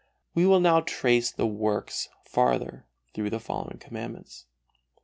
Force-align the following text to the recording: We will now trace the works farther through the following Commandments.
We 0.33 0.47
will 0.47 0.59
now 0.59 0.79
trace 0.81 1.29
the 1.29 1.45
works 1.45 2.09
farther 2.25 2.87
through 3.13 3.29
the 3.29 3.39
following 3.39 3.77
Commandments. 3.77 4.47